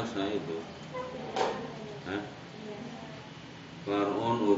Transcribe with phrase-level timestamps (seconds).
[0.00, 0.69] masa itu Hah?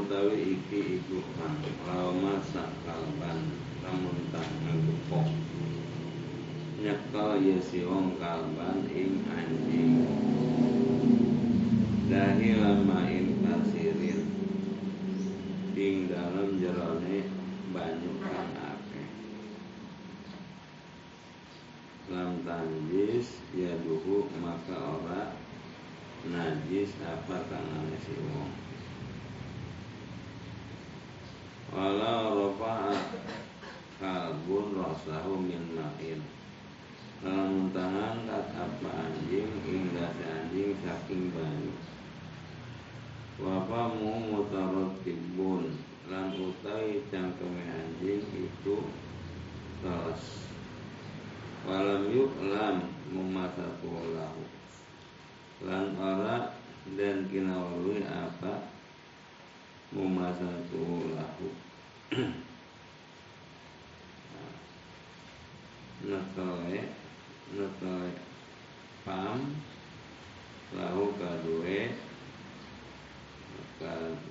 [0.03, 2.35] Utawi iki iku kang Lawa
[2.83, 3.39] kalban
[3.79, 5.27] Lamun tak ngegepok
[6.83, 10.03] Nyekal ya si wong kalban ing anjing.
[12.11, 14.27] Dahi lamain kasirin
[15.71, 17.23] Ing dalam jerone
[17.71, 19.07] banyu kang akeh.
[22.11, 25.39] Lam tanjis ya duhu maka ora
[26.27, 28.62] najis apa tangane si wong
[31.73, 33.01] walau rafa'at
[33.97, 36.21] kalbun rasahu min ma'in
[37.23, 41.71] lamun tangan kat apa anjing hingga si anjing saking banyu.
[43.39, 45.79] Wafamu mutaratibun
[46.11, 48.77] lan utai cangkeme anjing itu
[49.79, 50.51] kelas
[51.63, 52.11] walam
[52.43, 54.43] lam mumasatu lahu.
[55.63, 56.59] Lan ora
[56.99, 58.72] dan kinawalui apa
[59.93, 61.47] mumasatu lahu
[66.03, 66.77] Natoe
[67.53, 68.11] Natoe
[69.05, 69.39] Pam
[70.73, 71.93] Lahu kadue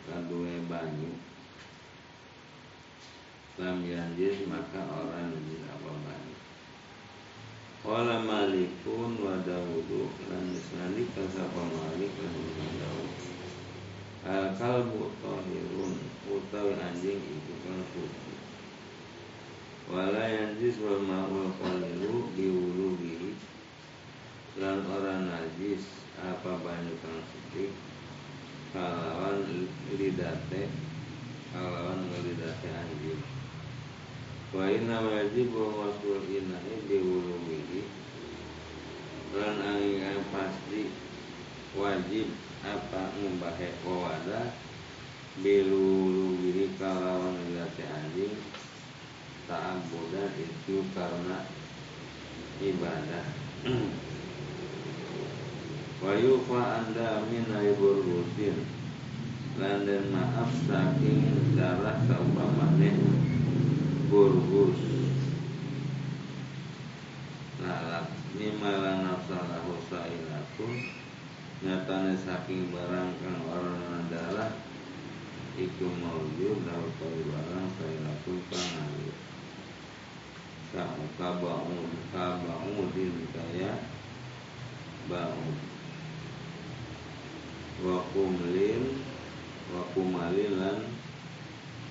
[0.08, 1.12] Kadue banyu.
[3.60, 6.36] Lam yanjis maka orang yang apa banyu.
[7.84, 10.08] Wala malikun wa dawudu.
[10.32, 12.32] Lan nisani kasapa malik lan
[12.80, 13.31] Dawud
[14.22, 15.98] Al kalbu tohirun
[16.30, 18.34] Utawi anjing itu kan suci
[19.90, 23.34] Wala yanjis wal ma'ul qalilu bihi
[24.62, 27.74] Lan orang najis Apa banyak kang suci
[28.70, 29.42] Kalawan
[29.90, 30.70] lidate
[31.50, 33.20] Kalawan lidate anjing.
[34.54, 37.82] Wa inna wajibu wasul inahi biwulumihi
[39.34, 41.10] Dan angin pasti
[41.72, 42.28] wajib
[42.62, 44.52] apa ngumbahe wawada
[45.40, 48.36] bilulumihi kalawan ngilati anjing?
[49.48, 51.38] Ta'abudan itu karena
[52.62, 53.26] ibadah.
[56.02, 58.66] Wa yufa anda min aibur rutin.
[59.60, 62.96] Lan maaf saking darah saumpamane
[64.08, 64.80] burgus
[67.60, 71.01] lalak mimala nafsa lahu sa'ilatun
[71.62, 74.50] nyatane saking barang kang orang darah
[75.54, 79.16] iku maujud lahu kali barang sa'ilatun kang ngalir
[81.16, 83.72] kaba'un kaba'udin kaya
[85.06, 85.58] ba'ud
[87.86, 88.82] wa kumlin
[89.70, 90.78] wa kumalin lan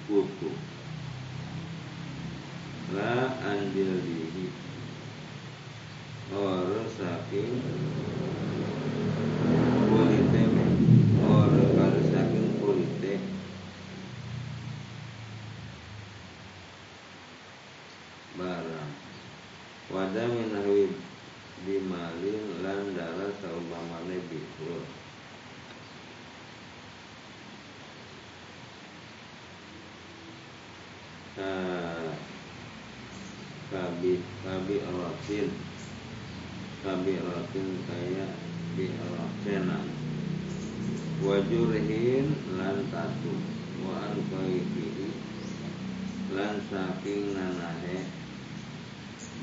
[0.08, 0.52] kutu
[2.92, 4.72] la anjil dihi.
[6.32, 7.60] Ora saking
[9.92, 10.44] kulite
[11.28, 13.20] Ora kali saking kulite
[18.40, 18.92] Barang
[20.12, 20.92] Wadah minahwi
[21.64, 24.20] Bimalin lan darah saumpamane
[31.40, 32.12] Uh,
[33.72, 35.48] kabi kabi rotin.
[36.84, 38.28] Kabi rotin kaya
[38.76, 39.88] di rotenan
[41.24, 43.32] wajurhin lan tatu.
[43.88, 44.20] Wa an
[46.36, 48.21] lan saking nanahe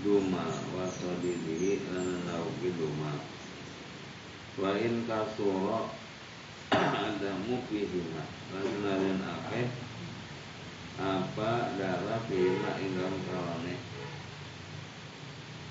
[0.04, 3.18] duma wa sadidihi lan nauki duma.
[4.58, 5.90] Wa in kasuro
[6.74, 9.68] ada mukihima lan nalin akeh
[10.98, 13.74] apa darah fihima ing dalam kalane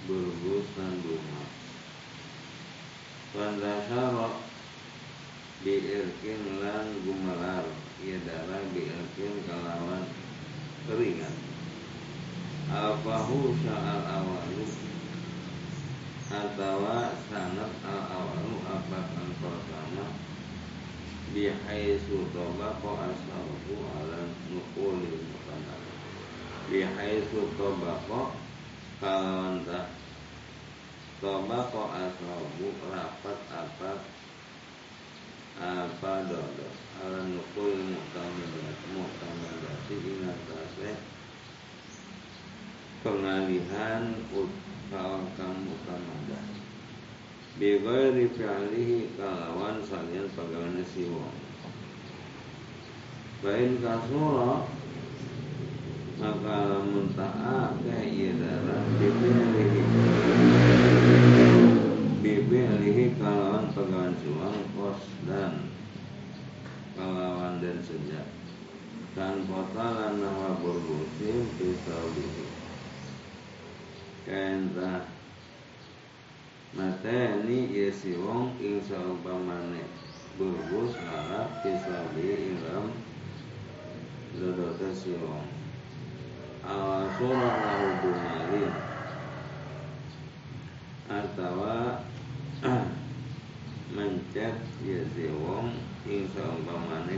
[0.07, 1.44] berurusan bunga
[3.36, 4.48] Pandasara
[5.57, 7.66] Biirkin lan gumelar.
[8.06, 10.06] Ia darah biirkin kalawan
[10.86, 11.47] keringat
[12.68, 14.68] Alfahu sya'al awalu
[16.28, 20.12] Atawa sanat al awalu Apakah pertama
[21.31, 24.19] Bihaisu tobako asalahu ala
[24.52, 25.80] nukulil mutanah
[26.68, 28.36] Bihaisu tobako
[29.00, 29.88] tak
[31.18, 34.06] Toba ko ashabu rapat apa
[35.58, 36.70] apa dodo
[37.02, 37.98] ala nukul
[38.94, 40.62] mu'tamadati inata
[43.06, 44.18] pengalihan
[45.38, 46.42] kamu kamada
[47.58, 51.34] Bighairi fi'alihi kalawan salian pagawana si wong.
[53.42, 54.62] Bain kasura
[56.22, 59.82] maka lamun ta'akeh iya darah Bibilihi
[62.22, 65.74] Bibilihi kalawan pagawan suang Kos dan
[66.94, 68.30] Kalawan dan sejak.
[69.18, 72.06] Dan kota lan nama berbusim Pisau
[74.27, 75.07] Kaintah
[76.75, 79.88] mateni ya si wong ing saumpamane.
[80.35, 82.91] Burbus larap kisabi dalam
[84.35, 85.47] dodote si wong.
[86.59, 88.74] Awasura lahu dumalin
[91.07, 92.03] atawa
[93.95, 95.71] mencet ya si wong
[96.03, 97.15] ing saumpamane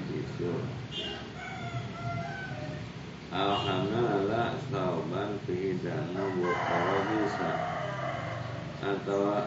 [3.30, 6.58] Alhamdulillah sauban fihidana buat
[7.14, 7.52] bisa
[8.82, 9.46] atau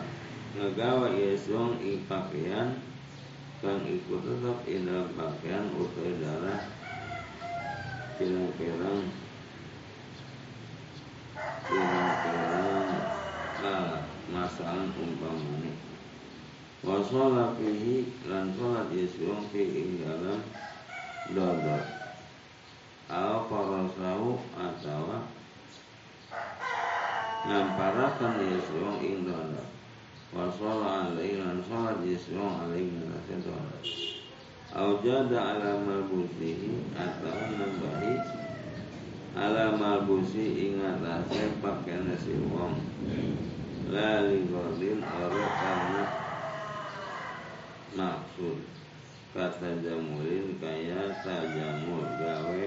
[0.54, 2.78] ngegawa yesong ing pakaian
[3.58, 6.62] kang ikut tetap ing dalam pakaian utai darah
[8.22, 9.02] pirang-pirang.
[11.66, 12.86] Pirang-pirang
[13.66, 13.98] ah,
[14.30, 15.74] masalah umpamane
[16.86, 19.66] wa sholat fihi lan sholat yesong fi
[20.06, 20.38] dalam
[21.34, 22.01] dodot
[23.12, 25.20] al farasahu atau
[27.44, 29.28] ngamparakan Yesus ing
[30.32, 33.76] alaihi lan salat Yesus alaihi ngatasi dono
[34.72, 38.14] aujada ala malbusihi atau nambahi
[39.36, 40.80] ala malbusi ing
[41.60, 42.80] pakaian si wong.
[43.92, 46.04] La li ora karena
[47.92, 48.56] maksud
[49.36, 52.64] kata jamulin kaya tajamul gawe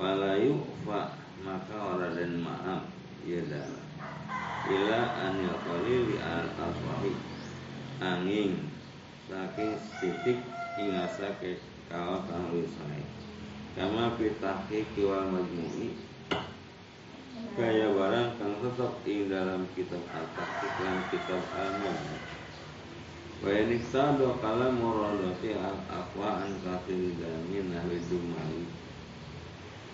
[0.00, 1.12] Falayu fa
[1.44, 2.88] maka orang dan maaf
[3.20, 3.84] ya dalam
[4.72, 7.12] ila anil qalili al aswahi
[8.00, 8.64] angin
[9.28, 10.40] saking titik
[10.80, 11.60] hingga sakit
[11.92, 13.04] kalau kang wisai
[13.76, 15.92] kama pitahki kiwal majmu'i.
[17.60, 22.24] Kaya barang kang tetap ing dalam kitab al-tahqiq lan kitab al-majmu'
[23.40, 28.64] wa ini tado kala muradati al-aqwa an kafir damin nahwi dumai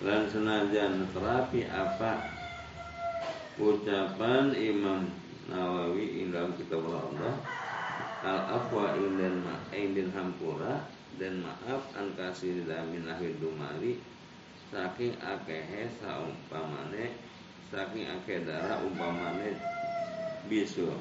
[0.05, 2.21] lan senajan terapi apa
[3.57, 5.09] ucapan Imam
[5.49, 7.33] Nawawi dalam kitab Allah
[8.21, 10.85] al afwa indin ma indin hampura
[11.17, 13.97] dan maaf an kasih damin lahir dumali
[14.69, 17.17] saking akehe saumpamane
[17.73, 19.57] saking akeh darah umpamane
[20.45, 20.93] bisu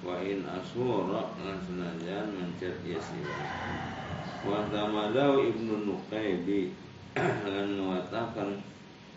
[0.00, 3.36] wa in asura lan senajan mencet yasiwa
[4.48, 6.72] wa tamadau ibnu nuqaybi
[7.18, 8.62] lan ngawatakan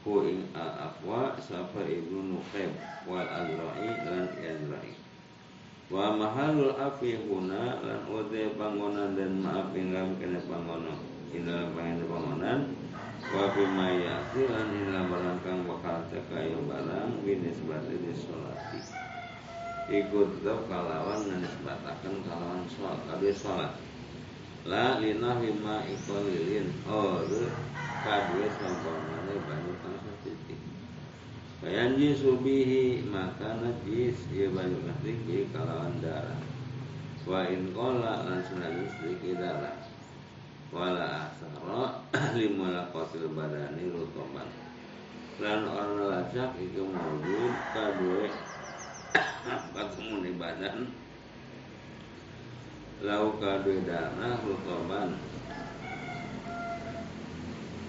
[0.01, 2.73] ku ing aqwa sapa ibnu nuqaib
[3.05, 4.93] wal azra'i lan azra'i
[5.93, 10.97] wa mahalul afi huna lan ude bangunan dan maaf ing dalam kene bangunan
[11.29, 12.59] ing dalam panganan bangunan
[13.29, 18.79] wa fi mayati lan ing dalam barang kang bakal cekayo barang binisbati di sholati.
[19.83, 23.71] Ikut tetap kalawan nisbatakan kalawan sholat kabeh sholat
[24.63, 27.19] la lina lima ikolilin oh
[28.03, 30.59] kadue sampamane banyu kang satitik.
[31.59, 36.39] Bayanji subihi maka najis ia banyu bi kalawan darah.
[37.27, 39.75] Wa in kola lan senajis sedikit darah.
[40.71, 42.03] Wala asara
[42.39, 44.47] limula kotil badani rutoman.
[45.43, 48.31] Lan orang lacak itu mawujud kadue
[49.73, 51.02] Ketemu badan
[53.01, 55.17] lau kadu dana rutoban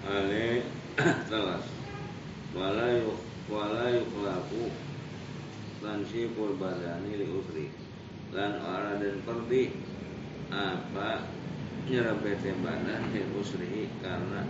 [0.05, 0.65] ale
[1.29, 1.65] telas.
[2.55, 3.19] Wala yuk
[3.51, 4.71] wala yuklaku
[5.83, 7.67] lan sipul badani li usri.
[8.31, 9.75] Lan ora dan perdi
[10.49, 11.25] apa
[11.85, 14.41] nyerabete badan li usri karena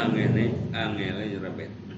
[0.00, 1.89] angene angele nyerabet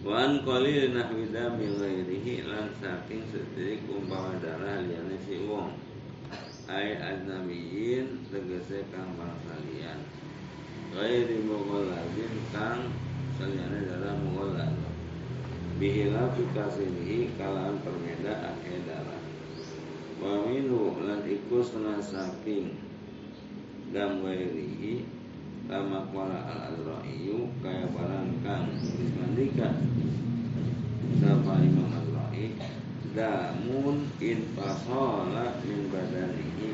[0.00, 5.76] Wan qalil nahwi dami ghairihi lan saking sedikit umpama darah liyane si wong.
[6.72, 10.00] Ai ajnabiyin tegese kang bangsa liyan.
[10.96, 12.88] Ghairi mughalladin kang
[13.36, 14.72] saliyane darah mughallad.
[15.76, 19.22] Bihila fi kasilihi kalaan perbedaan e darah.
[20.16, 22.72] Wa minu lan iku setengah saking
[23.92, 25.20] dam ghairihi
[25.70, 29.86] kama qala al azra'iyu kaya barang kang dismandikan
[31.22, 32.58] sapa imam azra'i
[33.14, 36.70] damun in fasala min badanihi.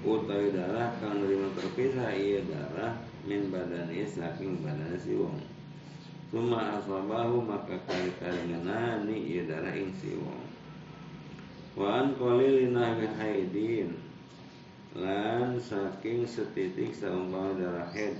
[0.00, 5.36] Utai darah kang nerima terpisah iya darah min badani saking badan si wong.
[6.30, 10.42] Suma asabahu maka kali kali ngenani iya darah ing si wong.
[11.74, 13.98] Wa an qalilina haidin.
[14.94, 18.16] Lan saking setitik saumpama darah head.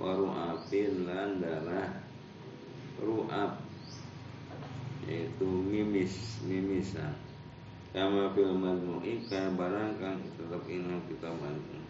[0.00, 1.92] Waru apin lan darah
[3.04, 3.69] ru'ab
[5.08, 7.16] yaitu mimis mimisan
[7.94, 11.86] kama fil majmu'i kaya barang kang tetap ingat kita majmu'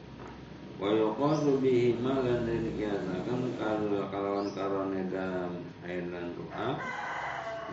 [0.81, 6.77] wa yuqasu bihi malan dan dikiasakan kalau kalawan karone dalam dan ru'ab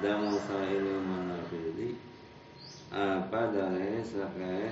[0.04, 1.96] dan musailul manafidi
[2.88, 4.72] apa dalih sakai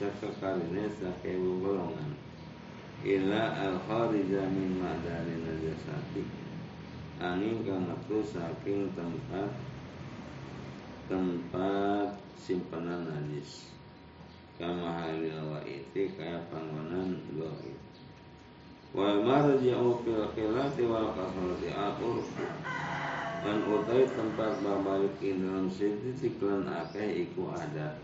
[0.00, 2.16] sakakarine sakai golongan.
[3.04, 6.24] Ila al kharija min ma'dani najasati.
[7.20, 7.84] Angin kang
[8.24, 9.52] saking tempat
[11.10, 13.74] tempat simpanan najis
[14.54, 17.78] kama halil waiti kaya panggonan goib
[18.94, 22.46] wal marji'u fil khilati wal kasrati al urfu
[23.40, 27.96] dan utai tempat babalik dalam sisi lan akeh iku ada.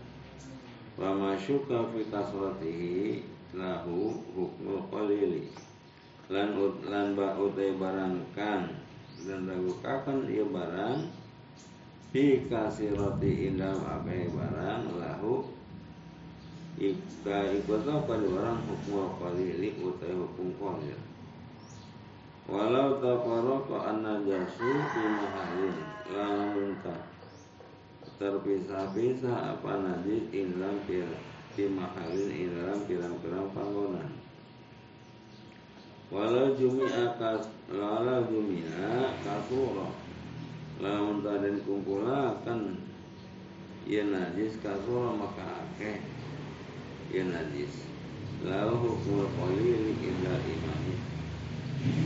[0.97, 3.21] Wa masyuka fi kasratihi
[3.53, 5.53] lahu hukmul qalili.
[6.33, 8.61] Lan ut, lan ba utai barangkan
[9.29, 11.05] dan ragu kapan ia barang
[12.11, 15.43] fi kasirati indam akeh barang lahu.
[16.77, 21.01] Ika ikut apa orang hukum qalili utai hukum qalil
[22.45, 25.75] Walau tafarraqa an-najasu fi mahalin
[26.13, 26.77] lamun
[28.21, 34.09] terpisah-pisah apa najis ilam fi mahalin ilam pirang-pirang panggonan.
[36.13, 40.06] Walau jumi'a kas walau jumi'a kasura
[40.77, 42.77] lamun taden kumpulakan
[43.89, 45.97] ya najis kasura maka akeh
[47.09, 47.89] ya najis.
[48.45, 50.95] Lalu hukum qalil illa imami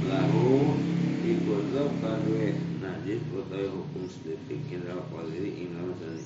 [0.08, 0.80] lahu
[1.28, 6.24] ikutab kadwe najis utawi hukum sedetik indal qalili indal sani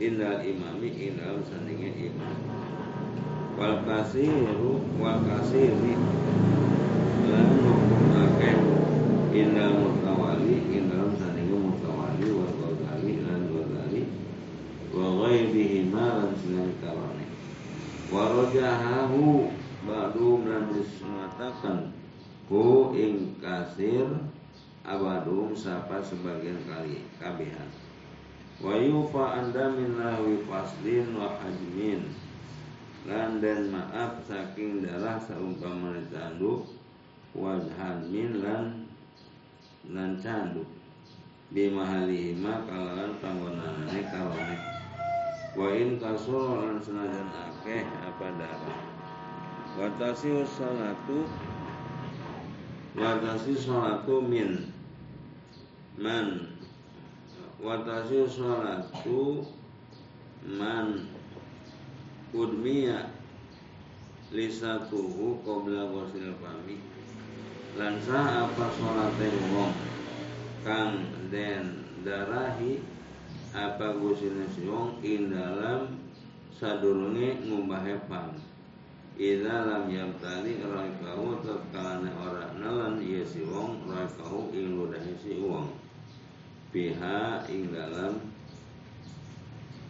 [0.00, 2.38] indal imami indal sandinge imam
[3.60, 5.92] wal kasiru wal kasiri.
[7.28, 8.56] Lan hukum akeh
[9.36, 10.13] indal mutawali
[15.54, 17.26] wa ghairihi ma lan sunan karane
[18.10, 19.54] wa rajahahu
[19.86, 21.94] ba'dum lan dismatakan
[22.44, 24.04] Hu ing kasir
[24.84, 27.70] abadum sapa sebagian kali kabihan.
[28.60, 32.04] Wa yufa anda min lahwi faslin wa hajmin.
[33.08, 36.68] Lan dan maaf saking darah saumpama canduk
[37.32, 38.84] wajhan min lan
[39.88, 40.68] lan canduk
[41.48, 44.74] bi mahalihima kalawan panggonanane kalone
[45.54, 48.78] wa in kasur lan senajan akeh apa darah.
[49.74, 51.26] Wa tasius salatu
[52.94, 54.70] watasi sholatu min
[55.98, 56.58] man.
[57.62, 59.46] Watasi sholatu
[60.46, 61.10] man.
[62.34, 63.14] Udmiya
[64.34, 66.82] lisatuhu qabla ghusil fami.
[67.78, 69.70] Lan apa salate wong
[70.66, 72.93] kang den darahi
[73.54, 75.94] apa gusine wong ing dalam
[76.50, 78.34] sadurunge ngumbahe pam
[79.14, 85.70] Ida lam yamtali raikahu tatkala ora nalan iya si wong raikahu ing ludahi si wong.
[86.74, 88.18] Biha ing dalam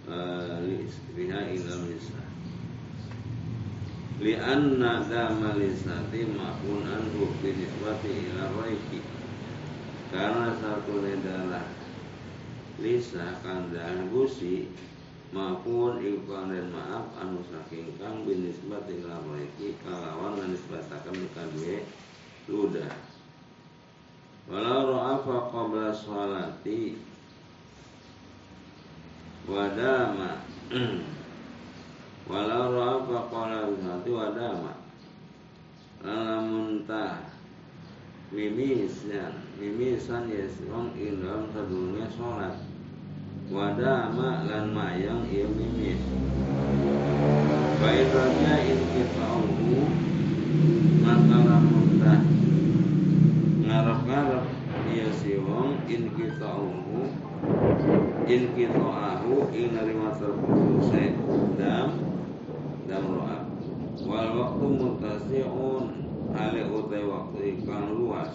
[0.04, 0.60] uh,
[1.16, 2.20] Biha ing dalam lisa.
[4.20, 9.00] Li anna dama lisati ma'un anhu binisbati ila raiki
[10.12, 11.64] Karena satu adalah
[12.82, 14.70] Lisa kandang gusi
[15.30, 21.86] maupun iklan dan maaf anu saking kang binisbat ila mereka kalawan dan nisbatakan kadue
[22.50, 22.94] ludah
[24.50, 26.98] walau ro'afa qabla sholati
[29.48, 30.40] wadama.
[32.28, 34.72] Walau ro'afa qabla sholati wadama.
[36.04, 36.84] Lamun
[38.32, 40.46] mimisan mimisan ya
[40.96, 42.56] ing dalam sadurunge sholat.
[43.52, 46.00] Wadama lan mayang ia mimis.
[47.82, 49.84] Baik raja in kitauhu
[51.04, 52.20] maka lamun dah
[53.68, 54.46] ngarep-ngarep
[54.88, 57.04] ia si wong in kitauhu
[58.24, 58.42] in
[59.76, 60.88] nerima terputus
[61.60, 62.00] dam
[62.88, 63.44] dam roa
[64.08, 66.03] wal waktu mutasiun
[66.34, 68.34] ale utai waktu ikang luas.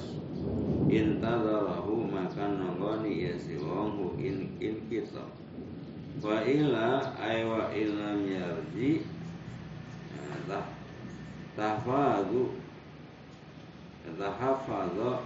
[0.89, 5.21] Intadarahu maka nongoni ya si wong in in kita.
[6.23, 9.03] Wa ila ay wa ilam yarji
[10.15, 10.65] nah, latah
[11.53, 12.55] tahfadu
[14.17, 15.21] tahfadha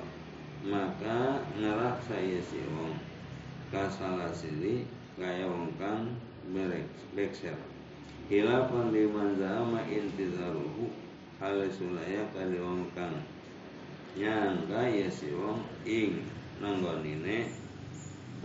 [0.66, 2.98] maka ngerah saya si wong.
[3.70, 4.86] Kasalah sili
[5.18, 6.14] kaya wong kang
[6.52, 7.58] berekser
[8.28, 10.90] hilafan liman zama intizaruhu
[11.44, 13.20] halesulaya kali wong kang
[14.16, 16.24] nyangka ya si wong ing
[16.64, 17.52] nanggonine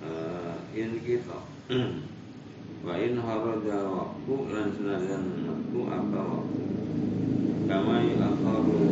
[0.03, 1.39] uh, in kita.
[2.87, 6.63] Wa in haraja waktu lan senajan waktu apa waktu.
[7.71, 8.83] Kama yu'akharu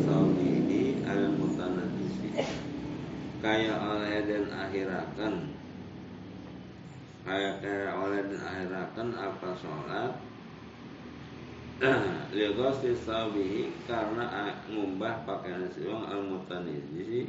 [0.00, 2.32] sawdihi al mutanadisi.
[3.44, 5.34] Kaya oleh dan akhirakan.
[7.28, 10.31] Kaya kaya oleh dan akhirakan apa sholat
[12.30, 17.26] Ligosti sabihi karena ngumbah pakaian siwang al mutanadisi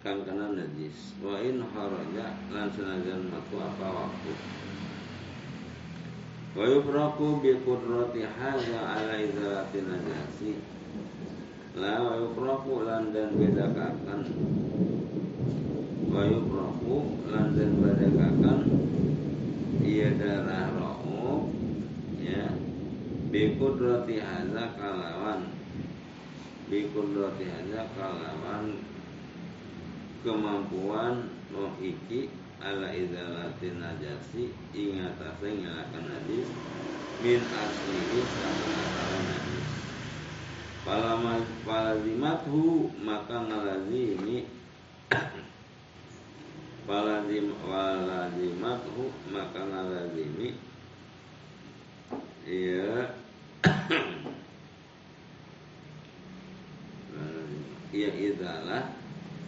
[0.00, 1.12] kang kena najis.
[1.20, 4.32] Wa in haraja lan senajan waktu apa waktu.
[6.56, 10.52] Wa yufraku bi qudrati hadza ala izalati najasi.
[11.76, 14.20] La wa yufraku lan dan bedakakan.
[16.08, 16.96] Wa yufraku
[17.28, 18.58] lan dan bedakakan.
[19.84, 21.52] Iya darah roh
[22.24, 22.63] ya
[23.34, 25.50] bi qudrati hadza kalawan.
[26.70, 28.78] Bi qudrati hadza kalawan.
[30.22, 32.30] Kemampuan roh iki
[32.62, 36.48] ala izalati najasi ingatase ngelakan najis
[37.20, 39.68] min aslihi sama asal najis
[40.84, 44.48] Palazimathu maka ngalazimi
[46.88, 50.56] Palazim walazimathu maka ngalazimi
[52.44, 53.23] Ya
[57.94, 58.90] Ya idalah.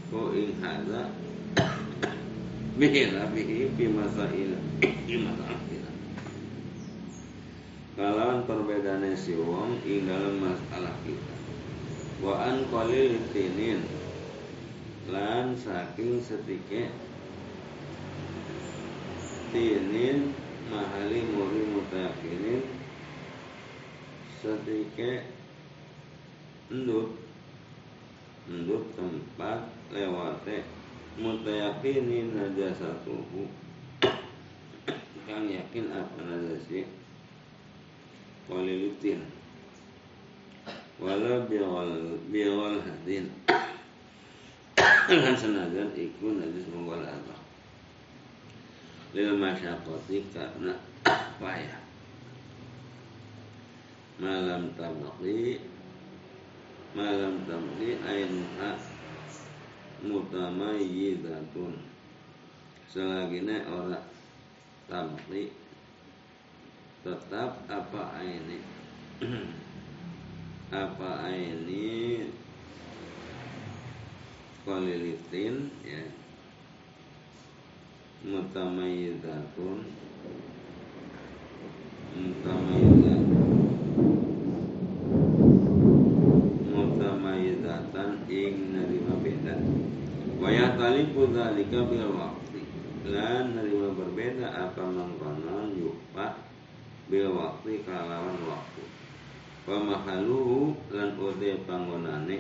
[0.07, 1.11] Ko ing hadza
[2.77, 5.57] bihi bihi fi masail fi masail
[7.97, 11.35] kalawan perbedaan si wong ing dalam masalah kita.
[12.21, 13.81] Wa an qalil tinin.
[15.09, 16.93] Lan saking setike
[19.51, 20.37] tinin
[20.69, 22.76] mahali muri mutakinin
[24.43, 25.25] setike
[26.71, 27.17] endut.
[28.47, 30.63] Endut tempat lewate.
[31.17, 33.49] Mutayakini najasatuhu
[35.27, 36.85] kang yakin apa najasi
[38.53, 39.25] walilutin.
[41.01, 43.33] Wala biwal biwal hadin.
[45.07, 47.37] Lan senajan iku najis mongol apa
[49.17, 50.77] lil masyaqati karena
[51.41, 51.86] payah
[54.17, 55.61] malam tabaqi
[56.97, 58.81] malam tabaqi ainha
[60.01, 61.77] mutamayyidatun
[62.89, 64.01] selagine ora
[64.89, 65.53] tamri
[67.05, 68.59] tetap apa ini
[70.85, 72.25] apa ini
[74.67, 76.03] kolilitin ya.
[78.27, 79.87] Mutamayyidatun
[82.17, 83.57] mutamayyidatun
[86.75, 89.55] mutamayyidatan ing nerima beda
[90.97, 92.61] wa yatalifu dzalika bil waqti.
[93.05, 96.41] Lan nerima berbeda apa mangkono yupa
[97.13, 98.83] bil waqti kalawan waktu.
[99.69, 102.39] Wa mahaluhu lan ude panggonane.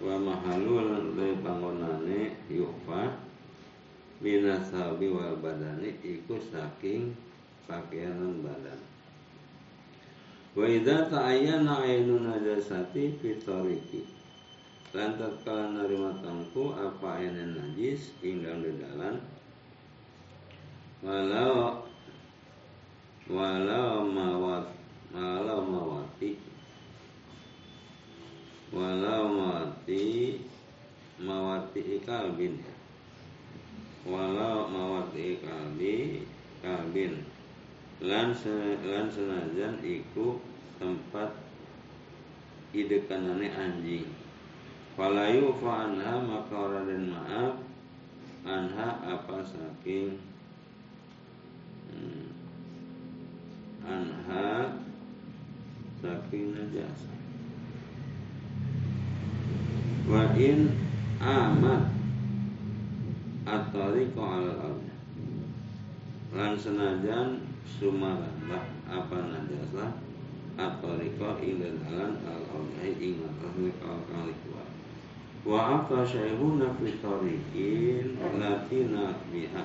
[0.00, 3.20] Wa mahalu lan ude panggonane yupa
[4.24, 7.12] minasabi wal badani iku saking
[7.68, 8.80] pakaian badan.
[10.56, 14.21] Wa idza ta'ayyana ainu najasati fi tariqi.
[14.92, 19.16] Lan tatkala narima tamku apa ainin najis ing dalam dalan
[21.00, 21.80] walau
[23.24, 24.68] walau mawat
[25.16, 26.36] walau mawati
[28.68, 30.44] walau mawati
[31.24, 32.60] mawati kalbin
[34.04, 36.28] walau mawati kalbi
[36.60, 37.24] kalbin
[38.04, 38.36] lan
[38.84, 40.36] lan senajan iku
[40.76, 41.32] tempat
[42.76, 44.21] ide kanane anjing
[45.02, 47.58] falayu fa anha maka ora den maaf
[48.46, 50.14] anha apa saking
[51.90, 52.30] hmm,
[53.82, 54.78] anha
[55.98, 57.10] saking najasa.
[60.06, 60.70] Wa in
[61.18, 61.90] amat
[63.42, 64.78] at-tariqa al
[66.30, 69.98] lan senajan sumarambah apa najasa
[70.54, 74.71] atau riko ing dalan al audai ing atas kal kali kuat
[75.42, 79.64] wa apa syaihuna fi tariqin latina biha.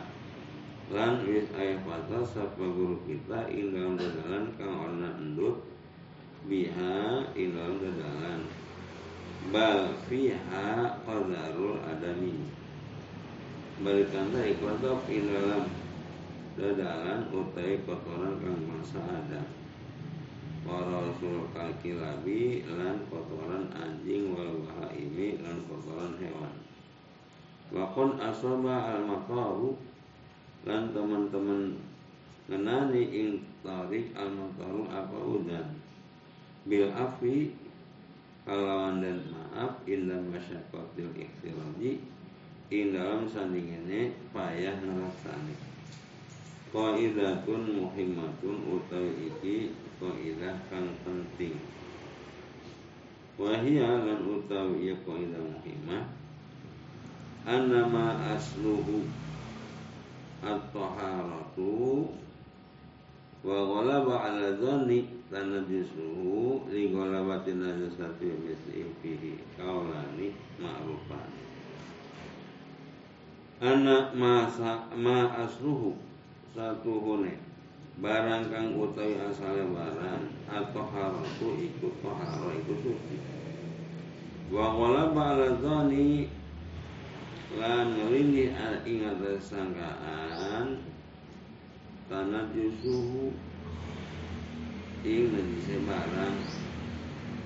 [0.87, 5.67] Lan wis ayah patah sapa guru kita ing dalam dalan kang ana endut
[6.47, 8.41] fiha ilal dadalan
[9.51, 12.39] bal fiha qadarul adami.
[13.83, 15.69] Balikan kodok ing dalam
[16.57, 19.66] dadalan utai kotoran kang masa ada
[20.65, 26.53] warasul labi lan kotoran anjing wal bahaimi lan kotoran hewan.
[27.69, 29.75] Wakon asoba al makaru
[30.63, 31.75] lan teman-teman
[32.47, 35.67] ngenani ing tarik al makaru apa udan
[36.63, 37.51] bil afi
[38.47, 41.99] kalawan dan maaf indah masyakotil ikhtiroji
[42.71, 45.55] ing dalam sandingannya payah ngelaksani
[46.67, 51.57] Qaidatun muhimmatun utawi iki qaidah kang penting.
[53.37, 56.05] Wahia lan utawi ya qaidah muhimmah
[57.47, 59.07] Annama asluhu
[60.43, 62.11] at-taharatu
[63.39, 71.31] wa ghalaba ala dhanni tanajisuhu li ghalabati najasati misli fihi kaulani ma'rufan.
[73.63, 74.51] Anak ma,
[74.99, 75.95] ma asluhu
[76.51, 77.46] satu hune
[77.97, 83.17] barang kang utawi asale barang atau haratu ikut toharo ikut suci.
[84.53, 86.29] Wa ghalaba ala dhanni
[87.57, 88.53] lan ngelindi
[88.85, 90.77] ingat sangkaan
[92.05, 93.33] tanah jusuhu
[95.01, 96.35] ing najis barang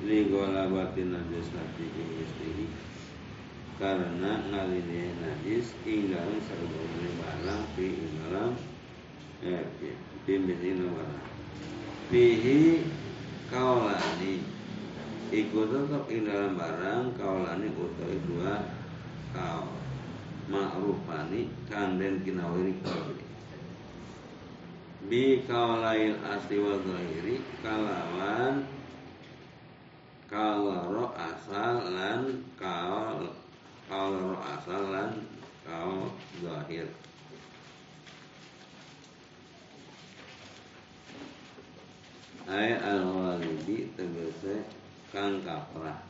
[0.03, 2.67] li golabatin najis hati ing
[3.79, 8.51] karena ngalini najis ing dalam sarubane barang ing dalam
[9.41, 9.65] eh
[10.27, 11.27] pimbin barang
[12.09, 12.85] fihi
[13.49, 14.43] kaulani.
[15.31, 18.67] Ikut tetap ing dalam barang kaulani utawi dua
[19.31, 19.79] kaul.
[20.51, 23.31] Ma'rufani kang den kinawiri kabeh
[25.09, 28.69] bi kaulail asli wa zahiri kalawan
[30.29, 33.33] kalaro asal lan kaul
[33.89, 35.11] kalaro asal lan
[35.65, 36.85] kaul zahir
[42.49, 44.65] ay al-walibi tegese
[45.13, 46.01] kang kaprah.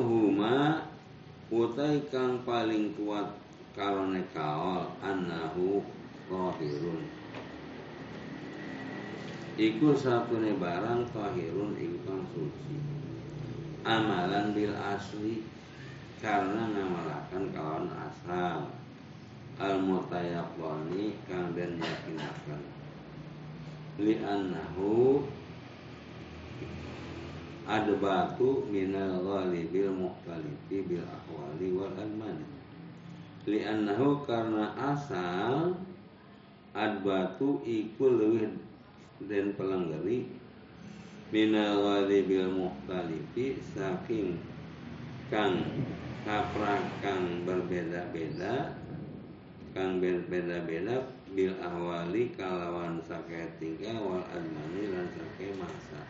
[0.00, 0.84] Huma
[1.48, 3.36] utai kang paling kuat
[3.76, 5.80] karone kaol annahu
[6.28, 7.00] tahirun
[9.60, 12.76] Iku satune barang tahirun ingkang suci.
[13.84, 15.40] Amalan bil asli
[16.20, 18.79] Karena ngamalakan kawan asal
[19.60, 22.62] Al mutayaqani kang den yakinakan
[24.00, 25.20] Li annahu
[27.70, 32.42] adbatu minal ghalibil muhtalifi bil ahwali wal almani
[33.46, 35.78] li'annahu karena asal
[36.74, 38.58] adbatu iku leuwih
[39.22, 40.26] den pelenggeri
[41.30, 44.34] minal ghalibil muhtalifi saking
[45.30, 45.62] kang
[46.26, 48.79] kaprah kang berbeda-beda
[49.70, 56.02] kang berbeda-beda bil ahwali kalawan sakai tingkah wal almani lan sakai masa.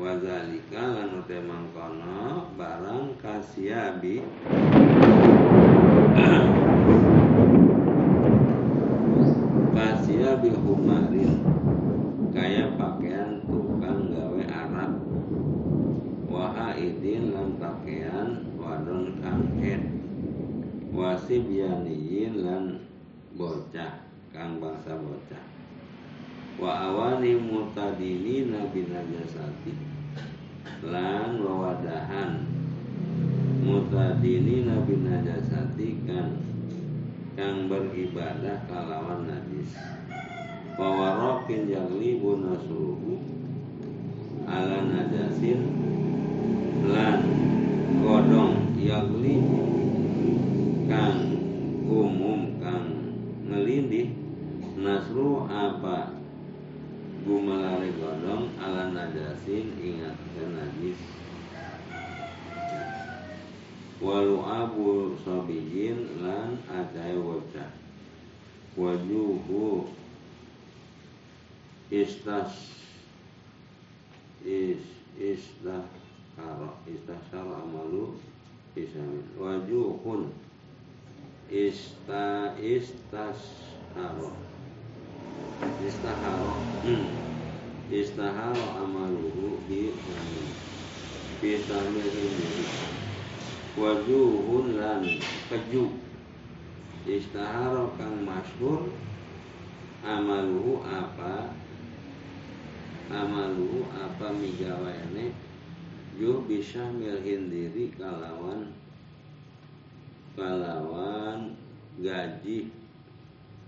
[0.00, 4.24] Wazalika lan uta mangkono barang kasiabi.
[9.76, 11.44] Kasiabi humarin
[12.32, 14.92] kaya pakaian tukang gawe Arab
[16.24, 20.00] wahaidin lan pakaian wadon kang head
[21.00, 22.76] wasibyaniyin lan
[23.32, 24.04] bocah
[24.36, 25.44] kang bangsa bocah.
[26.60, 29.72] Wa awani mutadini nabi najasati.
[30.84, 32.44] Lan wawadahan.
[33.64, 36.36] Mutadini nabi najasati kan
[37.32, 39.72] kang beribadah kalawan najis.
[40.76, 43.24] Wawarokin jagli bunasuhu
[44.44, 45.64] ala najasin.
[46.92, 47.24] Lan
[48.04, 49.36] godong yagli
[50.90, 51.22] kang
[51.86, 52.90] umum kang
[53.46, 54.10] ngelindih.
[54.74, 56.18] Nasru apa?
[57.22, 61.00] Gumalare godong ala najasin ingat ke najis.
[64.02, 67.70] Walu abu sobiyin lan acai wajah.
[68.74, 69.86] Wajuhu
[71.92, 72.80] istas
[74.40, 74.80] is
[75.20, 78.16] istahara istahara amalu
[78.72, 80.32] isamin wajuhun
[81.50, 84.30] ista istashara
[85.82, 86.62] istaharo.
[86.86, 87.10] Hmm.
[87.90, 89.90] istaharo amaluhu bi
[91.42, 92.30] fi samihi
[93.74, 95.02] wajuhun lan
[95.50, 95.98] keju.
[97.02, 98.94] Istaharo kang masyhur
[100.06, 101.50] amaluhu apa?
[103.10, 105.34] Amaluhu apa migawayane
[106.14, 108.70] yuh bisa milhin diri kalawan
[110.36, 111.54] kalawan
[111.98, 112.70] gaji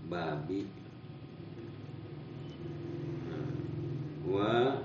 [0.07, 0.67] babi.
[4.23, 4.79] Wa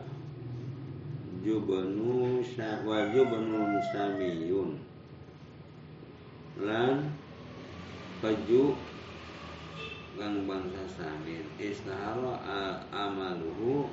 [1.49, 2.43] jubanu
[2.85, 4.77] wa jubanun samiyun
[6.59, 7.15] lan
[8.19, 8.75] keju
[10.19, 12.43] kang bangsa samin istahara
[12.91, 13.87] amaluhu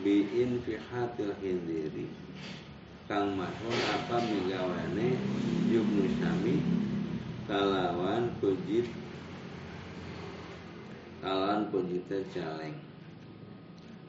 [0.00, 2.08] bi infihatil hindiri
[3.04, 5.20] kang masyhur apa migawane
[5.68, 6.87] jubnu sami
[7.48, 8.86] kalawan pujit.
[11.18, 12.78] Kalawan pujitnya caleng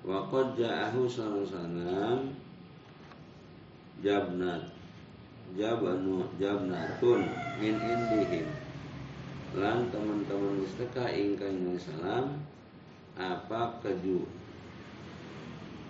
[0.06, 2.32] Waqad ja'ahu sallallahu
[4.00, 4.64] jabnat.
[5.58, 7.26] Jabanu jabnatun
[7.58, 8.48] min indihim.
[9.58, 12.38] Lan teman-teman istaka ingkang salam
[13.18, 14.24] apa keju?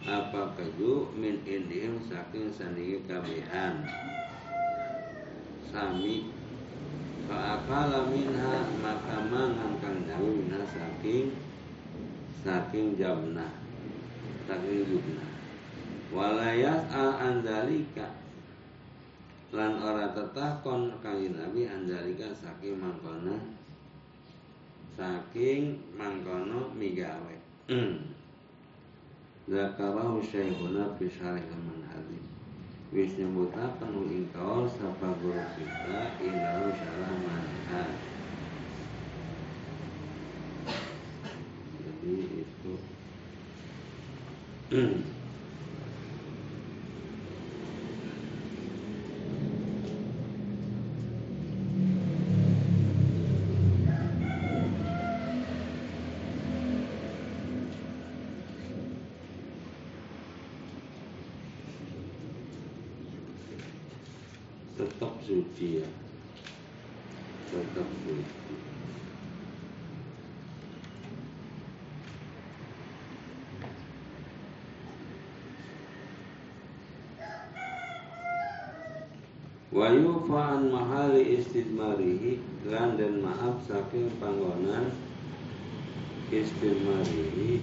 [0.07, 1.11] Apa keju?
[1.13, 3.83] Min indihim saking sandingi kabehan.
[5.69, 6.38] Sami
[7.29, 11.29] Fa'akala minha maka mangan kang dawi minha saking
[12.41, 13.53] saking jabna
[14.49, 15.29] saking jubna
[16.09, 18.17] walayas al andalika
[19.53, 23.37] lan ora tetakon kanjeng Nabi anjalika saking mangkono
[24.97, 27.35] saking mangkono migawe.
[29.49, 32.18] Zakarahu syekhuna fi syarih al-manhazi
[32.89, 37.93] Wis nyebutakan ing kaul sapa guru kita indahu syarah manhaj
[41.77, 42.73] Jadi itu
[65.59, 65.87] suci ya
[67.51, 68.55] tetap suci
[79.75, 82.39] wa yufa'an mahali istidmarihi
[82.71, 84.95] lan dan maaf saking panggonan
[86.31, 87.59] istidmarihi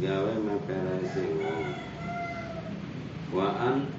[0.00, 1.64] gawe meperasi wong.
[3.32, 3.95] Wa an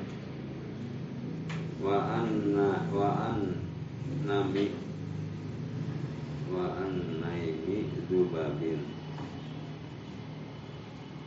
[1.84, 3.40] wa anna wa an
[4.26, 4.72] nami
[6.50, 8.98] wa an naimi zubabin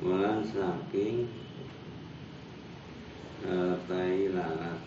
[0.01, 1.29] Mulan saking
[3.45, 4.81] uh, tai lalat.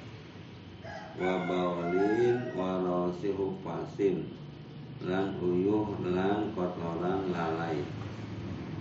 [1.21, 4.25] Wa baulin wa rasi hufasin
[5.05, 7.85] lan uyuh lan kotoran lalai.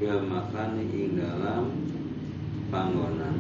[0.01, 1.69] Fil makani ing dalam
[2.73, 3.37] panggonan.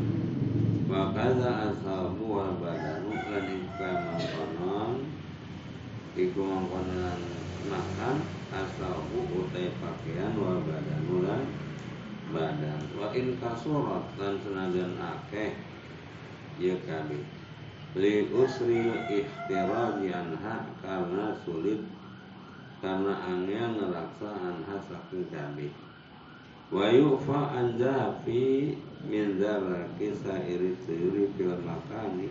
[0.84, 3.01] Wa kaza ashabu wal badanu
[3.32, 4.92] lan iku mangkonon
[6.12, 7.20] iku mangkonon
[7.64, 8.16] makan
[8.52, 11.44] asabu utai pakaian wa badan lan
[12.28, 15.56] badan wa in kasurat lan senajan akeh
[16.60, 17.24] ya kabi
[17.96, 21.80] li usri ihtiraji anha karena sulit
[22.84, 25.72] karena angin ngeraksa anha saking kabi
[26.68, 28.76] wa yufa anja fi
[29.08, 32.28] min dzalika sairi siri fil makani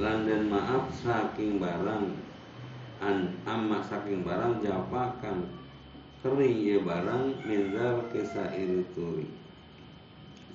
[0.00, 2.14] lan dan maaf saking barang.
[3.02, 5.42] An amma saking barang japakan
[6.22, 8.54] kering ya barang minzal kisah
[8.94, 9.26] turi.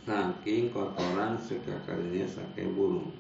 [0.07, 3.11] Saking kotoran sekakalinya saking burung.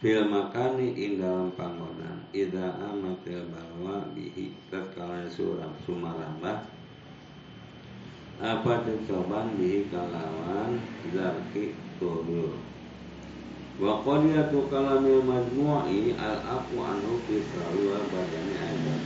[0.00, 2.24] Fil makani ing dalam panggonan.
[2.32, 5.76] Ida amatil bahwa bihi tatkala suram.
[5.84, 6.64] Sumarambah
[8.40, 10.80] apa dicoban bihi kalawan
[11.12, 12.69] zarki turul
[13.80, 19.02] Wa qadiyatu kalamil majmu'i al-aqu anhu fi wa badani ayat.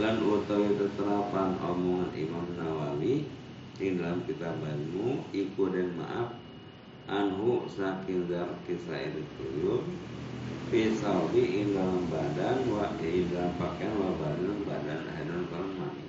[0.00, 3.28] Lan utawi teterapan omongan Imam Nawawi
[3.78, 6.34] ing dalam kitab Ilmu iku dan maaf
[7.08, 9.84] anhu saking dar kisah itu
[10.68, 16.04] fi sawi ing dalam badan wa ing dalam pakaian wa badan badan hadan kalmani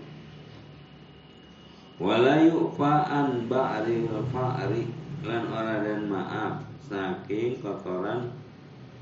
[2.02, 4.84] wala yu'fa'an ba'ri fa'ri
[5.24, 8.32] lan ora dan maaf saking kotoran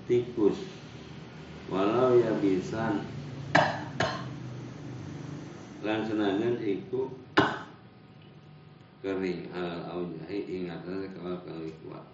[0.09, 0.57] tikus.
[1.67, 3.03] Walau ya bisa
[5.83, 7.11] lan senajan iku
[9.03, 9.51] kering.
[9.51, 12.05] Al aujahi ingatan kawal kali kuat.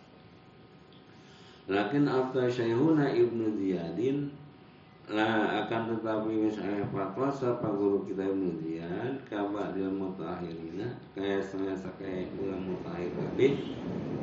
[1.71, 4.42] Lakin apa Syekhuna Ibnu Ziyadin
[5.12, 12.32] Nah akan tetapi misalnya fatwa siapa guru kita kemudian kabar dia mutakhirina kayak setengah kayak
[12.32, 13.48] dia mutakhir tadi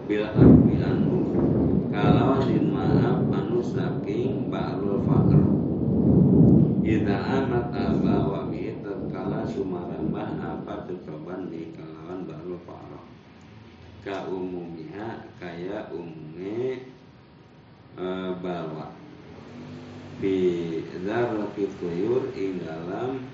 [0.08, 1.20] bila aku anu
[1.92, 5.42] kalau din maaf anu saking ba'rul fakr
[6.80, 8.72] Ida amat aba wa bi
[9.52, 13.04] sumarambah apa tecoban di kalawan ba'rul fakr
[14.00, 16.88] ka umumiha kaya umumnya
[18.00, 18.06] e,
[18.40, 18.99] balwa
[20.20, 23.24] bi zarrati tuyur ing dalam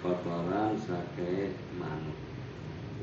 [0.00, 2.16] kotoran sake manuk.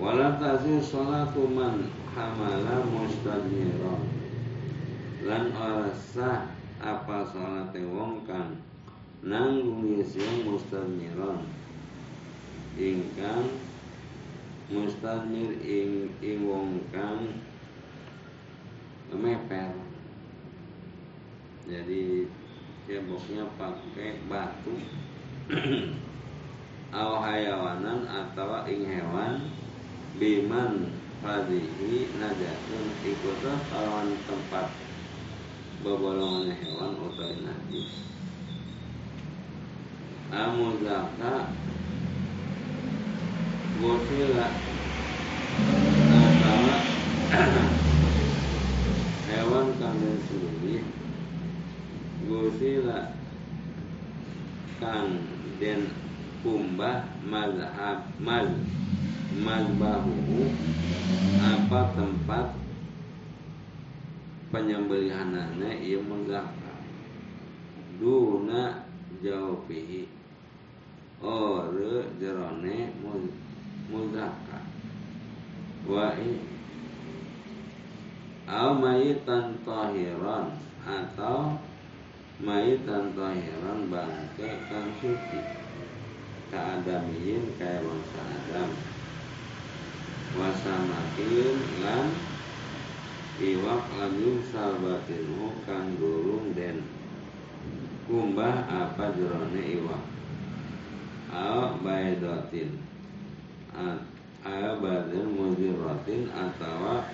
[0.02, 4.10] Wala tazir salatu man hamala mustadmiron
[5.24, 6.50] lan ora sah
[6.84, 8.60] apa salate wong kang
[9.24, 11.48] nanggung yesya mustadmiron
[12.76, 13.48] ingkang
[14.74, 17.40] mustadmir ing ing wong kang
[19.14, 19.72] mepet
[21.70, 22.28] jadi
[23.14, 24.74] ceboknya pakai batu.
[26.98, 29.54] Aw hayawanan atau ing hewan.
[30.18, 30.90] Biman
[31.22, 34.74] fadihi najasun ikutlah kawan tempat
[35.86, 38.02] bebolongan hewan atau najis.
[40.34, 41.54] Amuzaka.
[43.78, 44.50] Gosila
[46.10, 46.62] atau
[49.30, 51.03] hewan kandang sendiri
[52.28, 53.12] gusila
[54.80, 55.24] kang
[55.60, 55.92] den
[56.44, 58.52] kumbah mazhab maz
[59.40, 60.52] mazbahu
[61.44, 62.48] apa tempat
[64.54, 66.86] penyembelihannya ia menggapai?
[67.98, 68.86] Duna
[69.24, 70.06] jauhi
[71.24, 72.92] ore jerone
[73.88, 74.60] muzaka
[75.88, 76.12] wa
[78.44, 80.52] au mayitan tahiran
[80.84, 81.56] atau
[82.44, 85.40] Maitan tahiran bangke kang suci.
[86.52, 88.70] Kaadamiyin kaya bangsa Adam.
[90.36, 92.12] Wasamakin lan
[93.40, 95.96] Iwak lam yumsal batinu kang
[96.52, 96.84] den
[98.12, 100.04] Kumbah apa jerone iwak.
[101.32, 102.76] Al baidotin.
[103.72, 107.08] Al badin mudiratin Atau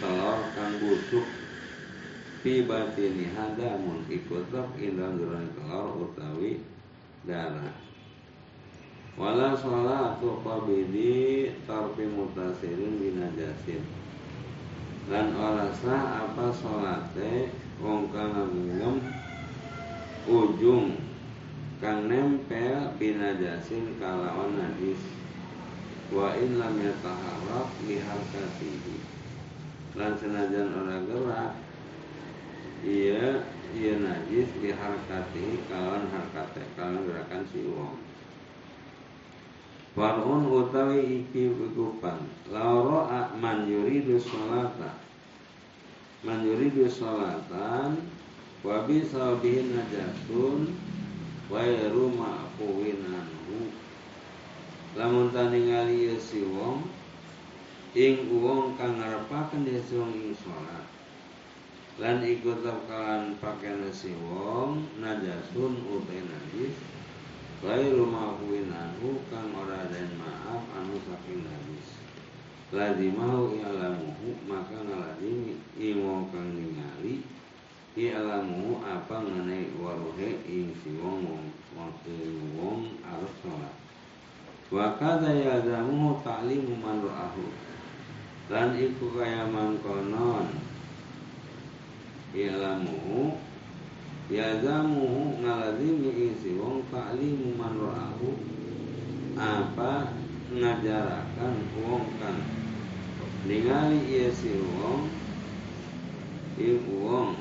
[0.00, 1.43] telur kang busuk
[2.44, 6.60] fi batini hadamun ikutok indah geran kelor utawi
[7.24, 7.72] darah.
[9.16, 13.80] Wala sholatu qabidi tarfi mutasirin binajasin
[15.08, 17.48] dan orasa apa sholate
[17.80, 18.36] wong kang
[20.28, 21.00] ujung
[21.80, 25.00] kang nempel binajasin kalawan najis
[26.12, 29.00] wa in lam yataharraf liharkatihi
[29.96, 31.63] lan senajan ora gerak
[32.84, 33.40] iya
[33.72, 37.96] iya najis biharkati kawan harkate kawan gerakan si wong.
[39.94, 42.18] Warun utawi iki begupan
[42.50, 43.06] Lauro
[43.40, 45.00] man yuridu sholata.
[46.26, 48.02] Man yuridu sholatan
[48.64, 50.72] Wabi sabihin najasun
[51.52, 53.70] Wairu ma'fuwin anhu
[54.98, 56.88] Lamun taningali si wong
[57.94, 60.93] Ing wong kang ngarepaken dia wong ing sholat
[61.94, 66.74] lan ikut kalan pakaian si wong najasun utai najis
[67.64, 71.96] rumah ma'fuin anhu kang ora den maaf anu saking najis.
[72.74, 77.24] Lazimahu i'lamuhu maka ngalazimi imo kang ningali
[77.96, 81.46] i'lamuhu apa mengenai waruhe ing si wong wong
[81.78, 83.74] waktu wong harus sholat.
[84.68, 87.48] Wa kadza yazamuhu ta'limu man ra'ahu.
[88.52, 90.73] Lan iku kaya mangkonon
[92.34, 93.38] I'lamu
[94.26, 98.34] Yazamu ngalazimi isi wong ta'limu man ra'ahu.
[99.38, 100.10] Apa
[100.50, 102.42] ngajarakan wong kan?
[103.46, 105.06] Ningali iya si wong
[106.58, 107.38] Ing wong.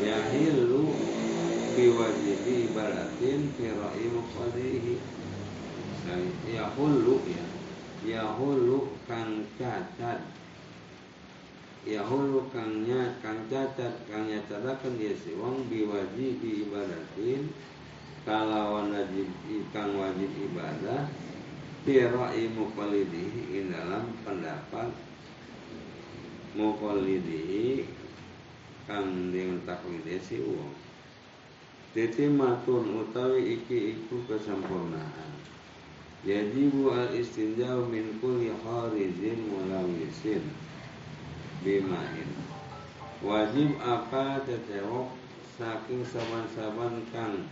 [0.00, 0.96] Yahilu
[1.76, 4.96] Biwajibi ibaratin Firai muqadihi
[6.56, 7.44] Yahulu ya.
[8.02, 10.41] Yahulu kan cacat
[11.82, 17.50] yahulu kangnya kang cacat kang nyacatakan dia si wong biwajib ibadatin.
[18.22, 19.26] Kalawan wajib
[19.74, 21.10] kang wajib ibadah
[21.82, 24.94] Tirai muqallidihi in dalam pendapat
[26.54, 27.82] muqallidihi
[28.86, 30.70] kang dengan taklide si wong.
[31.90, 35.34] Titimatun utawi iki iku kesempurnaan.
[36.22, 40.46] Yajibu al istinjau min kulli kharijin mulawisin
[41.62, 42.28] bimain.
[43.22, 45.14] Wajib apa cecewok
[45.54, 47.46] saking saban-saban kang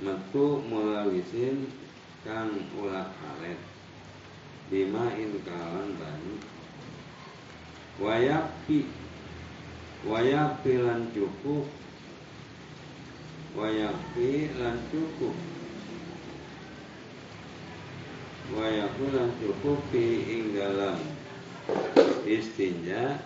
[0.00, 1.68] metu mulawisin
[2.24, 3.60] kang ulah karet
[4.72, 6.40] bimain kawan banyu
[8.00, 8.88] wayakfi
[10.08, 11.66] wayakfi lan cukup.
[13.54, 15.36] Wayakfi lan cukup.
[18.50, 21.13] Wayakfi lan cukup fi ing dalam
[22.26, 23.20] istinja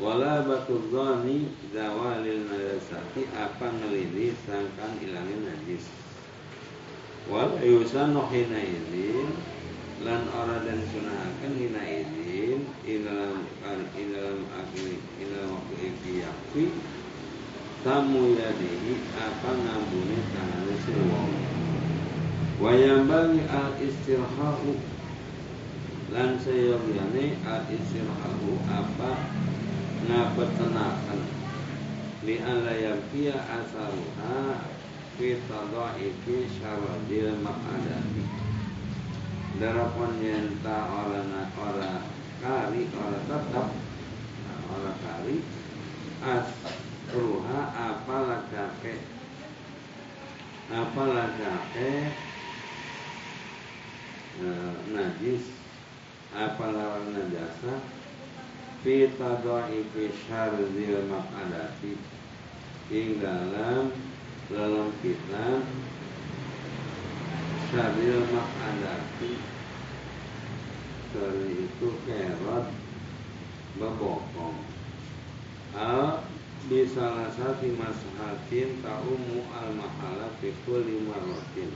[0.00, 5.86] wala batu dhani zawalil najasati apa ngelini sangkan ilangin najis.
[7.30, 9.32] Wal yusanu hina izin
[10.04, 14.44] lan ora dan sunahaken hina izin ilalam kan ilalam
[15.16, 16.64] ilalam waktu iki yakfi
[17.80, 21.32] tamu yadihi apa ngambune tangane si wong.
[22.60, 24.74] Wayambali al istirhahu
[26.12, 29.12] lan sayogyane al istirhahu apa
[30.04, 31.20] ngabetenaken?
[32.24, 34.68] Li alla yabkiya asaruha
[35.16, 38.24] fi tadaifi syaradil maqadati
[39.60, 41.20] darapun yenta ora
[41.56, 41.92] ora
[42.40, 43.68] kari ora tetap
[44.72, 45.36] ora kari
[46.20, 46.48] as
[47.12, 48.96] ruha apa lagake?
[50.68, 51.92] Apa lagake
[54.92, 55.63] najis
[56.34, 57.78] apa lawan najasa
[58.82, 61.94] fi tadaifi syardil maqadati.
[62.90, 63.94] Ing dalam
[64.50, 65.62] dalam kita
[67.70, 69.32] syardil maqadati.
[71.14, 72.66] Dari itu kerot
[73.78, 74.58] bebokong.
[75.78, 76.26] Al
[76.66, 81.70] di salah satu mashatin taumu al mahala fi kulli marratin.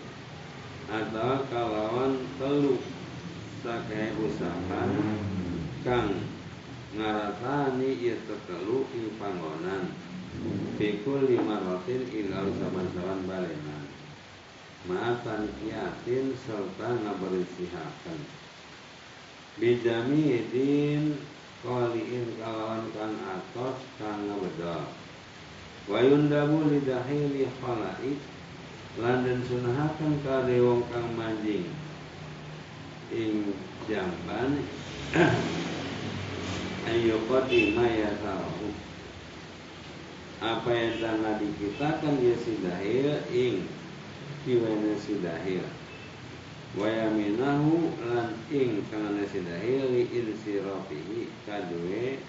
[0.90, 2.82] Atau kalawan telu
[3.62, 4.90] sakai usapan
[5.82, 6.14] kang
[6.94, 9.94] ngarasani ieu tetelu ing panggonan.
[10.78, 13.78] Bikul lima rotin ilal saban-saban balena.
[14.86, 18.20] Maatan kiatin serta ngaberisihakan
[19.58, 21.18] Bijami idin
[21.66, 24.86] Kaliin kalawan kan atos kan ngabedol
[25.90, 28.22] Wayundabu lidahili khalaik
[29.02, 31.66] Landan sunahakan kade wong kang manjing
[33.08, 33.56] Ing
[33.88, 34.60] jamban
[36.88, 38.72] Ayo kodima ya tahu.
[40.40, 43.66] Apa yang telah dikitakan ya sidahil ing
[44.46, 45.66] kiwana sidahil
[46.76, 52.20] wayaminahu lan ing kana sidahil li insirafihi kadue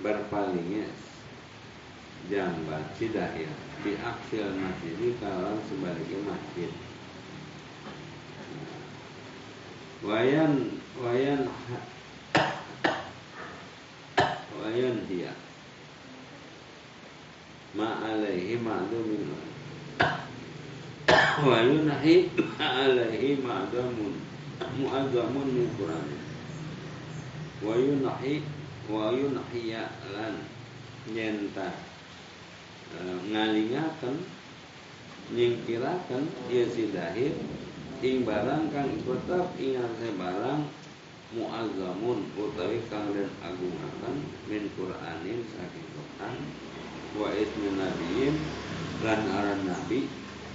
[0.00, 0.86] berpalingnya
[2.30, 6.70] jambat sidahil di aksil masjid kalau sebaliknya masjid
[10.04, 10.52] wayan
[11.00, 11.48] wayan
[14.60, 15.32] wayan dia
[17.76, 19.30] ma alaihi ma'dumin
[21.40, 22.28] wa yunahi
[22.60, 24.14] alaihi ma'damun.
[24.76, 26.04] Mu'azzamun min Qur'an.
[27.64, 28.44] Wa yunahi
[28.92, 30.36] wa yunahiya lan.
[31.08, 31.72] Nyenta
[33.32, 34.20] ngalingaken
[35.32, 36.92] nyingkiraken ieu si
[38.00, 39.76] ing barang kang tetep ing
[40.16, 40.60] barang
[41.36, 44.16] muazzamun utawi kang den agungaken
[44.48, 46.36] min Qur'anin saking Quran
[47.20, 48.34] wa ismi nabiyin
[49.04, 50.08] lan aran nabi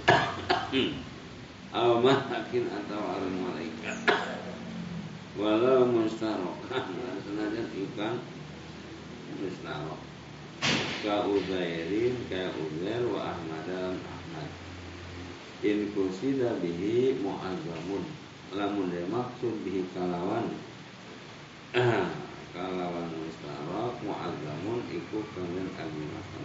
[1.78, 3.98] aw malakin atau aran malaikat.
[5.36, 8.16] Walau mustarokan lan senajan ikan
[9.36, 10.00] mustarok
[11.04, 14.15] ka uzairin ka uzair wa ahmad dan ahmad
[15.66, 18.06] in kusida bihi muazzamun.
[18.54, 20.54] Lamun dia maksud bihi kalawan.
[22.54, 26.44] Kalawan mustarok muazzamun iku kangen agungaken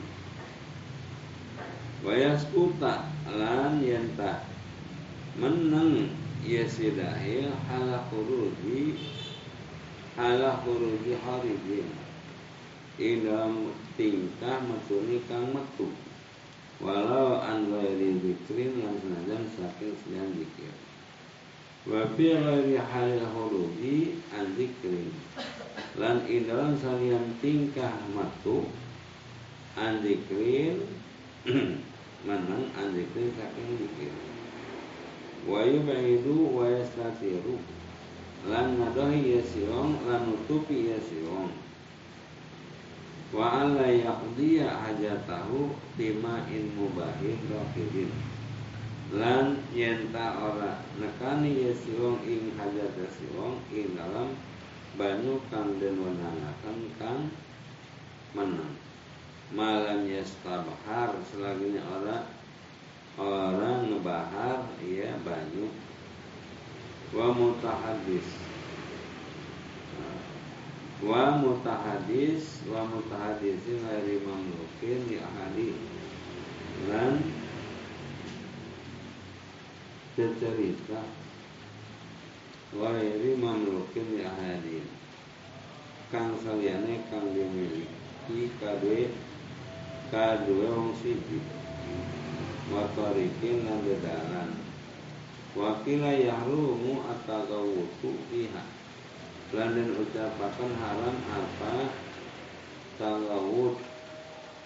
[2.02, 4.42] wayaskuta lan yenta
[5.38, 6.10] meneng
[6.42, 8.98] yasidahil hala khuruji
[10.18, 11.88] hala khuruji harijin
[12.98, 15.94] idam tingkah metuni kang metu
[16.82, 20.74] walau an ghairi zikrin yang senajan saking selian zikir
[21.86, 25.14] wa fi ghairi halil khuruji an zikrin
[25.96, 28.66] lan idalan salian tingkah matu
[29.78, 30.84] andikrin
[32.28, 34.14] menang andikrin saking dikir
[35.48, 37.58] wa yubaidu wa yastatiru.
[38.42, 41.54] Lan ngadohi ya siong lan nutupi ya siong
[43.32, 48.12] wa alla yaqdiya hajatahu bima in mubahin rafidin.
[49.12, 54.36] Lan yenta ora nekani ya siong ing hajata siong ing dalam
[54.96, 57.28] banyu kang den wenangaken kang
[58.36, 58.76] menang.
[59.52, 62.24] Malam yastabhar selagi orang
[63.20, 65.68] orang ngebahar ya banyu.
[67.12, 68.51] Wa mutahadis
[71.02, 75.74] wa mutahadis wa mutahadisin dari mamlukin di ahadi
[76.86, 77.18] dan
[80.14, 81.02] bercerita
[82.78, 84.80] wa dari mamlukin di ahadi
[86.14, 89.10] kang saliyane kang dimiliki kadue
[90.14, 91.42] kadue wong siji
[92.72, 94.50] wa tarikin lan dedalan.
[95.52, 98.64] Wakila yahrumu atagawutu iha
[99.52, 101.92] Landan ucapakan haram apa?
[102.96, 103.84] Tagawut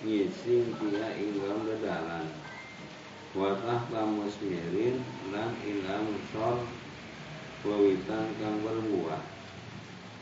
[0.06, 2.30] Ngising dia ingam dedalan
[3.34, 5.02] Watah tamusmirin
[5.34, 6.62] Dan ingam sor
[7.66, 9.26] Wawitan kang berbuah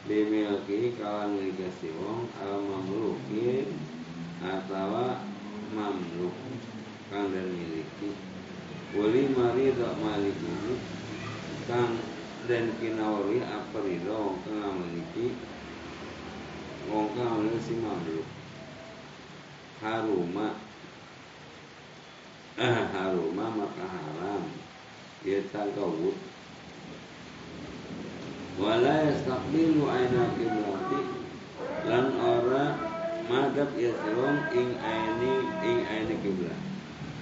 [0.08, 3.68] Bimilki kawan milikasi wong Al mamlukin
[4.40, 5.20] Atau
[5.76, 6.36] mamluk
[7.12, 8.16] Kang dan miliki.
[8.96, 10.74] Wali mari dok malik ini
[11.68, 12.13] Kang
[12.44, 15.32] dan kinawari apa ridho wong kang memiliki
[16.92, 18.28] wong kang memiliki si mamluk
[19.84, 20.48] haruma.
[22.60, 24.44] Eh, haruma maka haram.
[25.24, 26.16] Ya tagawud
[28.60, 31.02] wala yastaqbilu aina kiblati
[31.90, 32.76] lan ora
[33.26, 35.34] madhab ya sirong ing aini
[35.64, 36.60] ing aini kiblat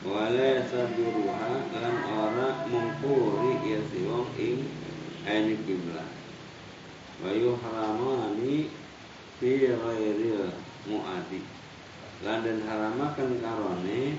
[0.04, 4.66] wala yasaduruha lan ora mungkuri ya sirong ing
[5.26, 6.12] kiblat
[7.22, 8.70] wa yuhramani
[9.40, 10.50] fi ghairil
[10.90, 11.42] muadi.
[12.22, 14.18] Lan den haramaken karone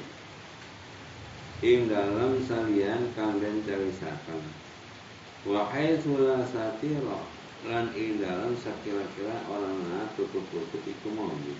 [1.63, 4.43] ing dalam salian kang den cawisaken
[5.47, 7.23] wa haitsu la satira
[7.71, 9.79] lan ing dalam sakira-kira orang
[10.19, 11.59] tutup-tutup iku maujud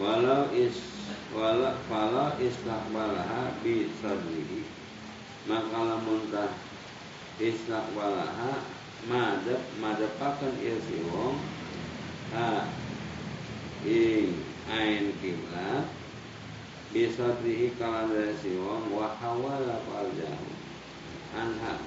[0.00, 0.80] walau is
[1.36, 4.64] wala fala istaqbalaha bi sadrihi
[5.44, 6.24] maka lamun
[7.42, 8.62] istaqbalaha
[9.10, 11.42] madep madepaken ieu si wong
[12.30, 12.70] ha
[13.82, 14.38] ing
[14.70, 15.90] ain kiblat
[16.94, 20.48] bisa dihi kalan dari si wong wa hawala farjahu
[21.34, 21.82] anha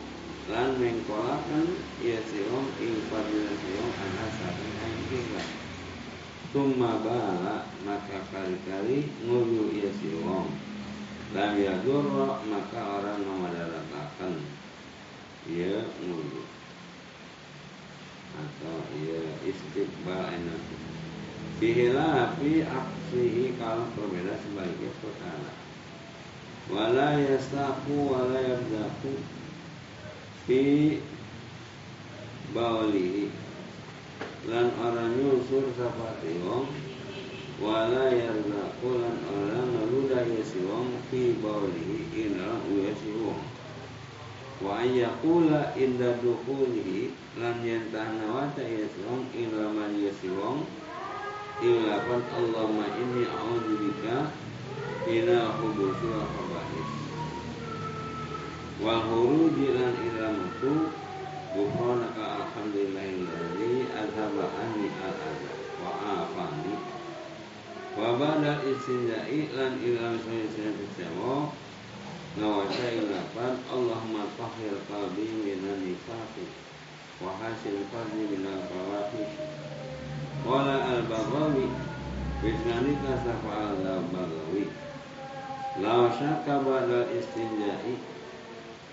[0.51, 5.49] lan mengkolakan ieu si wong ing fadila si wong anha saking ain kiblat.
[6.51, 10.51] Tumma bala maka kali-kali nguyu ieu si wong.
[11.31, 14.39] Lam yadurra maka orang memadaratakan
[15.45, 16.41] ia nguyu
[18.35, 20.63] atau ia istiqbal enak.
[21.61, 25.53] Bihilafi aksihi kalau berbeda sebagai perkara.
[26.67, 29.21] Wala yastaku wala yabdaku
[30.49, 30.61] fi
[32.51, 33.29] baulihi
[34.49, 36.67] lan orang nyusur seperti wong.
[37.61, 40.99] Wala yarzaku lan orang ngeludah si wong.
[41.07, 43.54] Fi baulihi ina uya si wong
[44.63, 50.63] wa ayyakula inda dukhulihi lan yantah nawata yaswong ila man yaswong
[51.59, 54.31] ilapan Allahumma inni a'udzubika
[55.07, 56.91] ila khubuthi wa khaba'is.
[58.83, 60.91] Wal khuruji lan ila mutu
[61.55, 66.75] Gufranaka alhamdulillahilladzi azhaba anni al-adha wa afani.
[67.95, 70.75] Wa ba'da istinja'i lan ila misalnya
[77.15, 79.39] Wa hasil qalbi minal fawahish
[80.45, 81.71] Wala al-baghawi
[82.43, 84.69] Bisnanika safa'al al-baghawi
[85.81, 87.97] La syaka ba'da istinja'i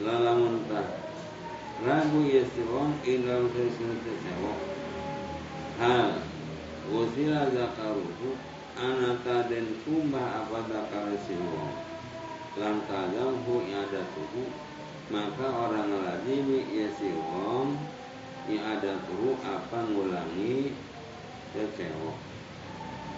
[0.01, 0.89] Lalamun tah
[1.85, 4.61] Ragu yasirong ilal khaisun tasawak
[5.83, 6.11] Hal
[6.89, 8.39] Wasila zakaruhu
[8.79, 11.93] Anata dan kumbah apa zakar siwong
[12.53, 14.72] lam tadamhu i'adatuhu
[15.13, 17.77] maka orang ngelazimi ya si wong
[18.49, 20.73] i'adatuhu apa ngulangi
[21.53, 22.17] kecewa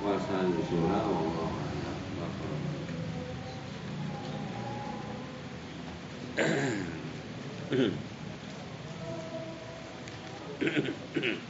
[0.03, 1.51] wasal surah Allah
[6.35, 7.95] Ayo